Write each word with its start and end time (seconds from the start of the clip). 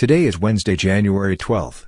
Today 0.00 0.24
is 0.24 0.38
Wednesday, 0.38 0.76
January 0.76 1.36
12th. 1.36 1.84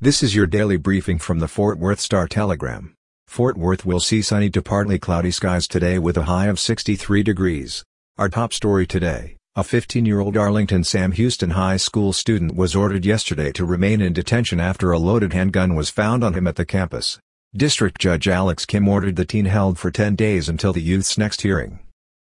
This 0.00 0.22
is 0.22 0.36
your 0.36 0.46
daily 0.46 0.76
briefing 0.76 1.18
from 1.18 1.40
the 1.40 1.48
Fort 1.48 1.80
Worth 1.80 1.98
Star 1.98 2.28
Telegram. 2.28 2.94
Fort 3.26 3.56
Worth 3.56 3.84
will 3.84 3.98
see 3.98 4.22
sunny 4.22 4.50
to 4.50 4.62
partly 4.62 5.00
cloudy 5.00 5.32
skies 5.32 5.66
today 5.66 5.98
with 5.98 6.16
a 6.16 6.26
high 6.26 6.46
of 6.46 6.60
63 6.60 7.24
degrees. 7.24 7.82
Our 8.18 8.28
top 8.28 8.52
story 8.52 8.86
today, 8.86 9.36
a 9.56 9.62
15-year-old 9.62 10.36
Arlington 10.36 10.84
Sam 10.84 11.10
Houston 11.10 11.50
High 11.50 11.78
School 11.78 12.12
student 12.12 12.54
was 12.54 12.76
ordered 12.76 13.04
yesterday 13.04 13.50
to 13.54 13.64
remain 13.64 14.00
in 14.00 14.12
detention 14.12 14.60
after 14.60 14.92
a 14.92 14.98
loaded 15.00 15.32
handgun 15.32 15.74
was 15.74 15.90
found 15.90 16.22
on 16.22 16.34
him 16.34 16.46
at 16.46 16.54
the 16.54 16.64
campus. 16.64 17.18
District 17.52 18.00
Judge 18.00 18.28
Alex 18.28 18.64
Kim 18.64 18.86
ordered 18.86 19.16
the 19.16 19.24
teen 19.24 19.46
held 19.46 19.76
for 19.76 19.90
10 19.90 20.14
days 20.14 20.48
until 20.48 20.72
the 20.72 20.80
youth's 20.80 21.18
next 21.18 21.42
hearing. 21.42 21.80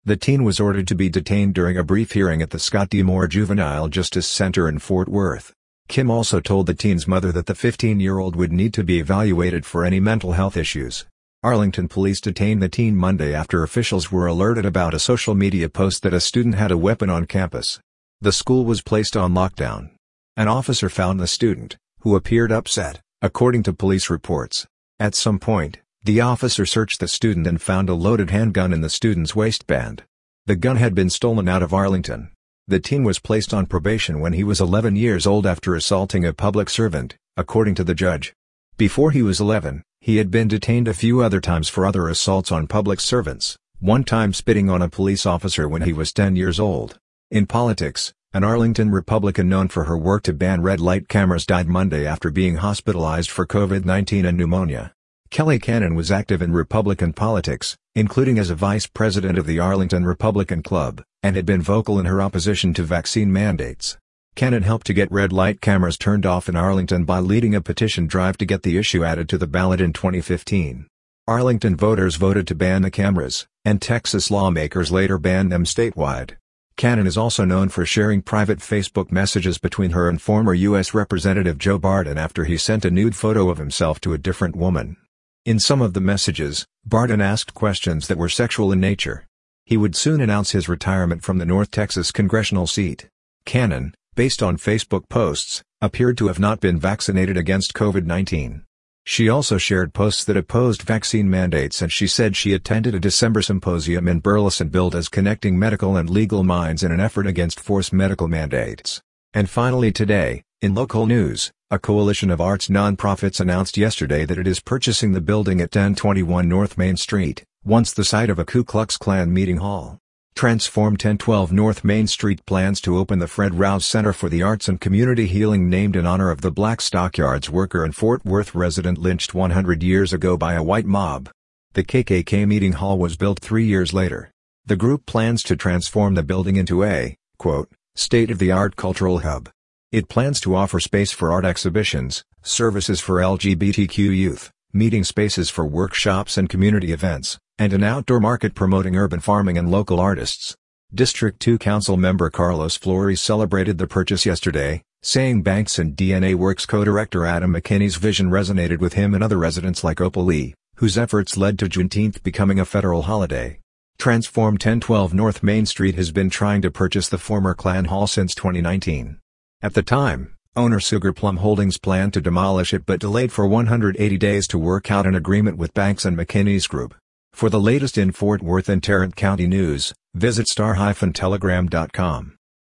The 0.06 0.16
teen 0.16 0.46
was 0.46 0.62
ordered 0.62 0.88
to 0.88 0.96
be 0.96 1.10
detained 1.10 1.54
during 1.54 1.78
a 1.78 1.84
brief 1.84 2.14
hearing 2.14 2.42
at 2.42 2.52
the 2.52 2.60
Scott 2.60 2.90
D. 2.90 3.04
Moore 3.04 3.28
Juvenile 3.28 3.90
Justice 3.90 4.28
Center 4.28 4.70
in 4.70 4.80
Fort 4.80 5.10
Worth. 5.10 5.54
Kim 5.90 6.10
also 6.10 6.40
told 6.40 6.68
the 6.68 6.74
teen's 6.74 7.08
mother 7.08 7.34
that 7.34 7.48
the 7.48 7.54
15-year-old 7.54 8.36
would 8.36 8.54
need 8.54 8.74
to 8.76 8.84
be 8.84 9.00
evaluated 9.00 9.66
for 9.66 9.84
any 9.84 10.00
mental 10.00 10.32
health 10.32 10.56
issues. 10.56 11.06
Arlington 11.44 11.90
police 11.90 12.22
detained 12.22 12.62
the 12.62 12.70
teen 12.70 12.96
Monday 12.96 13.34
after 13.34 13.62
officials 13.62 14.12
were 14.12 14.26
alerted 14.26 14.66
about 14.66 14.94
a 14.94 15.00
social 15.00 15.36
media 15.36 15.68
post 15.68 16.02
that 16.04 16.14
a 16.14 16.22
student 16.22 16.56
had 16.56 16.72
a 16.72 16.78
weapon 16.78 17.10
on 17.10 17.26
campus. 17.26 17.80
The 18.22 18.32
school 18.32 18.64
was 18.66 18.82
placed 18.82 19.18
on 19.18 19.34
lockdown. 19.34 19.90
An 20.38 20.48
officer 20.48 20.90
found 20.90 21.20
the 21.20 21.28
student, 21.28 21.76
who 22.02 22.16
appeared 22.16 22.52
upset, 22.52 23.02
according 23.22 23.64
to 23.64 23.74
police 23.74 24.10
reports. 24.10 24.66
At 25.00 25.16
some 25.16 25.40
point, 25.40 25.80
the 26.10 26.22
officer 26.22 26.66
searched 26.66 27.00
the 27.00 27.08
student 27.08 27.46
and 27.46 27.62
found 27.62 27.88
a 27.88 27.94
loaded 27.94 28.32
handgun 28.32 28.74
in 28.74 28.82
the 28.82 28.90
student's 28.90 29.36
waistband. 29.36 30.02
The 30.48 30.56
gun 30.56 30.78
had 30.78 30.96
been 30.96 31.12
stolen 31.12 31.48
out 31.48 31.62
of 31.62 31.72
Arlington. 31.72 32.32
The 32.68 32.80
teen 32.80 33.04
was 33.04 33.20
placed 33.20 33.54
on 33.54 33.68
probation 33.68 34.20
when 34.20 34.34
he 34.34 34.44
was 34.44 34.60
11 34.60 34.96
years 34.96 35.28
old 35.28 35.46
after 35.46 35.76
assaulting 35.76 36.26
a 36.26 36.34
public 36.34 36.68
servant, 36.68 37.16
according 37.38 37.76
to 37.76 37.84
the 37.84 37.94
judge. 37.94 38.34
Before 38.76 39.12
he 39.12 39.22
was 39.22 39.40
11, 39.40 39.84
he 40.02 40.18
had 40.18 40.32
been 40.32 40.48
detained 40.48 40.88
a 40.88 40.96
few 40.96 41.22
other 41.22 41.40
times 41.40 41.70
for 41.70 41.86
other 41.86 42.08
assaults 42.08 42.52
on 42.52 42.66
public 42.66 43.00
servants, 43.00 43.56
one 43.78 44.04
time 44.04 44.34
spitting 44.34 44.68
on 44.68 44.82
a 44.82 44.90
police 44.90 45.28
officer 45.28 45.70
when 45.70 45.84
he 45.84 45.94
was 45.94 46.12
10 46.12 46.36
years 46.36 46.60
old. 46.60 46.98
In 47.30 47.46
politics, 47.46 48.16
an 48.34 48.44
Arlington 48.44 48.90
Republican 48.90 49.48
known 49.48 49.68
for 49.68 49.84
her 49.84 49.96
work 49.96 50.24
to 50.24 50.34
ban 50.34 50.64
red 50.64 50.80
light 50.80 51.08
cameras 51.08 51.46
died 51.46 51.68
Monday 51.68 52.08
after 52.08 52.32
being 52.32 52.56
hospitalized 52.56 53.30
for 53.30 53.46
COVID-19 53.46 54.28
and 54.28 54.40
pneumonia. 54.40 54.92
Kelly 55.32 55.60
Canon 55.60 55.94
was 55.94 56.12
active 56.12 56.42
in 56.42 56.54
Republican 56.54 57.14
politics, 57.14 57.78
including 57.94 58.40
as 58.40 58.50
a 58.50 58.56
vice 58.56 58.88
president 58.88 59.38
of 59.38 59.46
the 59.46 59.60
Arlington 59.60 60.04
Republican 60.04 60.64
Club, 60.64 61.04
and 61.22 61.36
had 61.36 61.46
been 61.46 61.62
vocal 61.62 62.00
in 62.00 62.08
her 62.08 62.20
opposition 62.20 62.74
to 62.74 62.84
vaccine 62.84 63.32
mandates. 63.32 63.96
Canon 64.36 64.64
helped 64.64 64.88
to 64.88 64.94
get 64.94 65.12
red 65.12 65.32
light 65.32 65.62
cameras 65.62 66.00
turned 66.00 66.26
off 66.26 66.50
in 66.50 66.56
Arlington 66.56 67.06
by 67.06 67.20
leading 67.20 67.54
a 67.54 67.62
petition 67.62 68.08
drive 68.08 68.38
to 68.38 68.46
get 68.46 68.64
the 68.64 68.78
issue 68.78 69.04
added 69.04 69.30
to 69.30 69.38
the 69.38 69.46
ballot 69.46 69.80
in 69.80 69.94
2015. 69.94 70.88
Arlington 71.28 71.76
voters 71.76 72.16
voted 72.16 72.48
to 72.48 72.56
ban 72.56 72.82
the 72.82 72.90
cameras, 72.90 73.46
and 73.64 73.82
Texas 73.82 74.32
lawmakers 74.32 74.92
later 74.92 75.20
banned 75.20 75.52
them 75.52 75.64
statewide. 75.64 76.38
Canon 76.76 77.06
is 77.06 77.18
also 77.18 77.46
known 77.46 77.70
for 77.70 77.86
sharing 77.86 78.24
private 78.24 78.60
Facebook 78.60 79.12
messages 79.12 79.60
between 79.60 79.92
her 79.92 80.10
and 80.10 80.22
former 80.22 80.56
U.S. 80.56 80.96
Representative 80.96 81.60
Joe 81.60 81.78
Barton 81.78 82.18
after 82.18 82.46
he 82.46 82.58
sent 82.58 82.84
a 82.84 82.90
nude 82.90 83.16
photo 83.16 83.50
of 83.50 83.60
himself 83.60 84.02
to 84.02 84.14
a 84.14 84.18
different 84.18 84.56
woman. 84.56 84.98
In 85.46 85.58
some 85.58 85.82
of 85.82 85.94
the 85.94 86.02
messages, 86.02 86.66
Barton 86.86 87.22
asked 87.22 87.54
questions 87.54 88.08
that 88.08 88.18
were 88.18 88.28
sexual 88.28 88.74
in 88.74 88.80
nature. 88.82 89.26
He 89.66 89.78
would 89.78 89.96
soon 89.96 90.20
announce 90.20 90.52
his 90.52 90.68
retirement 90.68 91.24
from 91.24 91.38
the 91.38 91.46
North 91.46 91.72
Texas 91.72 92.12
congressional 92.12 92.68
seat. 92.68 93.08
Canon, 93.46 93.96
based 94.16 94.44
on 94.44 94.58
Facebook 94.58 95.08
posts, 95.08 95.64
appeared 95.82 96.18
to 96.18 96.28
have 96.28 96.40
not 96.40 96.60
been 96.60 96.78
vaccinated 96.78 97.38
against 97.38 97.74
COVID-19. 97.74 98.64
She 99.06 99.30
also 99.30 99.58
shared 99.58 99.94
posts 99.94 100.26
that 100.26 100.36
opposed 100.36 100.82
vaccine 100.82 101.30
mandates 101.30 101.82
and 101.82 101.92
she 101.92 102.06
said 102.06 102.36
she 102.36 102.54
attended 102.54 102.94
a 102.94 103.00
December 103.00 103.42
symposium 103.42 104.10
in 104.10 104.20
Burleson 104.20 104.68
billed 104.68 104.94
as 104.94 105.08
connecting 105.08 105.58
medical 105.58 105.96
and 105.96 106.10
legal 106.10 106.44
minds 106.44 106.84
in 106.84 106.92
an 106.92 107.00
effort 107.00 107.26
against 107.26 107.62
forced 107.62 107.94
medical 107.94 108.28
mandates. 108.28 109.02
And 109.34 109.50
finally 109.50 109.92
today, 109.94 110.44
in 110.62 110.76
local 110.76 111.06
news, 111.06 111.52
a 111.72 111.80
coalition 111.80 112.30
of 112.30 112.42
arts 112.42 112.68
nonprofits 112.68 113.40
announced 113.40 113.78
yesterday 113.78 114.26
that 114.26 114.38
it 114.38 114.46
is 114.46 114.60
purchasing 114.60 115.14
the 115.14 115.22
building 115.22 115.62
at 115.62 115.74
1021 115.74 116.50
North 116.50 116.78
Main 116.78 116.98
Street, 116.98 117.46
once 117.64 117.94
the 117.94 118.04
site 118.04 118.30
of 118.30 118.38
a 118.38 118.44
Ku 118.44 118.66
Klux 118.66 118.98
Klan 118.98 119.34
meeting 119.34 119.58
hall. 119.58 119.98
Transform 120.36 120.94
1012 120.94 121.54
North 121.54 121.86
Main 121.86 122.08
Street 122.08 122.46
plans 122.46 122.82
to 122.82 122.98
open 122.98 123.20
the 123.20 123.28
Fred 123.28 123.56
Rouse 123.56 123.86
Center 123.86 124.12
for 124.12 124.28
the 124.28 124.44
Arts 124.44 124.68
and 124.68 124.82
Community 124.82 125.28
Healing 125.28 125.70
named 125.70 125.96
in 125.96 126.06
honor 126.06 126.30
of 126.30 126.42
the 126.42 126.52
black 126.52 126.82
stockyards 126.82 127.50
worker 127.50 127.86
and 127.86 127.96
Fort 127.96 128.26
Worth 128.26 128.54
resident 128.54 128.98
lynched 128.98 129.34
100 129.34 129.82
years 129.82 130.12
ago 130.12 130.36
by 130.36 130.56
a 130.56 130.64
white 130.64 130.86
mob. 130.86 131.30
The 131.72 131.86
KKK 131.86 132.46
meeting 132.46 132.74
hall 132.74 132.98
was 132.98 133.16
built 133.16 133.40
three 133.40 133.66
years 133.66 133.94
later. 133.94 134.30
The 134.66 134.76
group 134.76 135.06
plans 135.06 135.42
to 135.44 135.56
transform 135.56 136.16
the 136.16 136.24
building 136.24 136.58
into 136.58 136.84
a, 136.84 137.16
quote, 137.38 137.72
state-of-the-art 137.96 138.76
cultural 138.76 139.20
hub. 139.20 139.50
It 139.92 140.08
plans 140.08 140.40
to 140.42 140.56
offer 140.56 140.80
space 140.80 141.12
for 141.12 141.32
art 141.32 141.46
exhibitions, 141.46 142.24
services 142.44 143.02
for 143.02 143.16
LGBTQ 143.16 143.98
youth, 143.98 144.52
meeting 144.72 145.04
spaces 145.04 145.50
for 145.50 145.66
workshops 145.66 146.38
and 146.38 146.48
community 146.48 146.94
events, 146.94 147.40
and 147.58 147.74
an 147.74 147.84
outdoor 147.84 148.20
market 148.20 148.54
promoting 148.54 148.96
urban 148.96 149.20
farming 149.20 149.58
and 149.58 149.72
local 149.72 150.00
artists. 150.00 150.56
District 150.94 151.40
2 151.40 151.58
Council 151.58 151.98
member 151.98 152.30
Carlos 152.30 152.78
Flores 152.78 153.20
celebrated 153.20 153.80
the 153.80 153.88
purchase 153.88 154.28
yesterday, 154.28 154.84
saying 155.02 155.42
Banks 155.42 155.80
and 155.80 155.98
DNA 155.98 156.36
Works 156.36 156.68
co-director 156.68 157.26
Adam 157.26 157.52
McKinney's 157.52 157.96
vision 157.96 158.30
resonated 158.30 158.78
with 158.78 158.94
him 158.94 159.16
and 159.16 159.24
other 159.24 159.40
residents 159.40 159.84
like 159.84 160.00
Opal 160.00 160.24
Lee, 160.24 160.54
whose 160.76 161.00
efforts 161.00 161.36
led 161.36 161.58
to 161.58 161.66
Juneteenth 161.66 162.22
becoming 162.22 162.60
a 162.60 162.66
federal 162.66 163.02
holiday. 163.02 163.58
Transform 163.98 164.54
1012 164.54 165.16
North 165.16 165.42
Main 165.42 165.66
Street 165.66 165.96
has 165.96 166.12
been 166.12 166.30
trying 166.30 166.62
to 166.62 166.70
purchase 166.70 167.10
the 167.10 167.18
former 167.18 167.56
Klan 167.56 167.86
Hall 167.86 168.06
since 168.06 168.36
2019. 168.36 169.18
At 169.62 169.74
the 169.74 169.84
time, 169.84 170.36
owner 170.56 170.80
Sugar 170.80 171.12
Plum 171.12 171.36
Holdings 171.38 171.78
planned 171.78 172.14
to 172.14 172.22
demolish 172.22 172.74
it 172.74 172.86
but 172.86 173.02
delayed 173.02 173.34
for 173.34 173.46
180 173.46 174.18
days 174.18 174.48
to 174.48 174.58
work 174.58 174.90
out 174.90 175.06
an 175.06 175.16
agreement 175.16 175.58
with 175.58 175.74
Banks 175.74 176.06
and 176.06 176.18
McKinney's 176.18 176.66
group. 176.66 176.96
For 177.34 177.50
the 177.50 177.60
latest 177.60 177.98
in 177.98 178.14
Fort 178.14 178.42
Worth 178.42 178.70
and 178.70 178.82
Tarrant 178.82 179.18
County 179.18 179.48
news, 179.48 179.94
visit 180.14 180.48
star-telegram.com. 180.48 182.39